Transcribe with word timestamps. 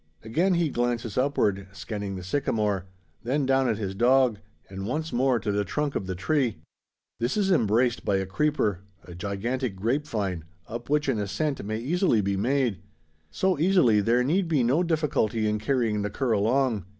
Again 0.23 0.55
he 0.55 0.69
glances 0.69 1.15
upward, 1.15 1.67
scanning 1.73 2.15
the 2.15 2.23
sycamore: 2.23 2.87
then 3.21 3.45
down 3.45 3.69
at 3.69 3.77
his 3.77 3.93
dog; 3.93 4.39
and 4.67 4.87
once 4.87 5.13
more 5.13 5.37
to 5.39 5.51
the 5.51 5.63
trunk 5.63 5.93
of 5.95 6.07
the 6.07 6.15
tree. 6.15 6.57
This 7.19 7.37
is 7.37 7.51
embraced 7.51 8.03
by 8.03 8.15
a 8.15 8.25
creeper 8.25 8.79
a 9.03 9.13
gigantic 9.13 9.75
grape 9.75 10.07
vine 10.07 10.43
up 10.67 10.89
which 10.89 11.07
an 11.07 11.19
ascent 11.19 11.63
may 11.63 11.77
easily 11.77 12.19
be 12.19 12.35
made; 12.35 12.79
so 13.29 13.59
easily, 13.59 14.01
there 14.01 14.23
need 14.23 14.47
be 14.47 14.63
no 14.63 14.81
difficulty 14.81 15.47
in 15.47 15.59
carrying 15.59 16.01
the 16.01 16.09
cur 16.09 16.31
along. 16.31 16.85